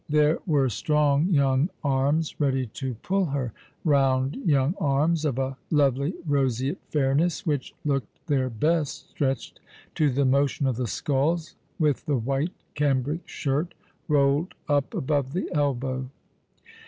[0.09, 3.53] There were strong young arms ready to pull her—
[3.85, 9.59] round young arms, of a lovely roseate fairness, which looked their best, stretched
[9.93, 13.75] to the motion of the sculls, with the white cambric shirt
[14.07, 16.09] rolled up above the elbow.